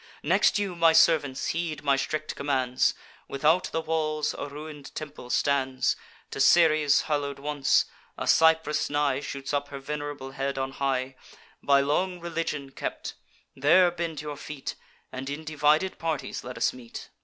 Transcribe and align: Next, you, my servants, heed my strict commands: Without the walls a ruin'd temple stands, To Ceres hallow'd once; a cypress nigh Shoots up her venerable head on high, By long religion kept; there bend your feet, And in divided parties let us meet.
Next, 0.23 0.57
you, 0.57 0.75
my 0.75 0.93
servants, 0.93 1.49
heed 1.49 1.83
my 1.83 1.95
strict 1.95 2.35
commands: 2.35 2.95
Without 3.27 3.65
the 3.65 3.81
walls 3.81 4.33
a 4.35 4.47
ruin'd 4.47 4.95
temple 4.95 5.29
stands, 5.29 5.95
To 6.31 6.39
Ceres 6.39 7.01
hallow'd 7.03 7.37
once; 7.37 7.85
a 8.17 8.25
cypress 8.25 8.89
nigh 8.89 9.19
Shoots 9.19 9.53
up 9.53 9.67
her 9.67 9.77
venerable 9.77 10.31
head 10.31 10.57
on 10.57 10.71
high, 10.71 11.17
By 11.61 11.81
long 11.81 12.19
religion 12.19 12.71
kept; 12.71 13.13
there 13.55 13.91
bend 13.91 14.23
your 14.23 14.37
feet, 14.37 14.73
And 15.11 15.29
in 15.29 15.43
divided 15.43 15.99
parties 15.99 16.43
let 16.43 16.57
us 16.57 16.73
meet. 16.73 17.11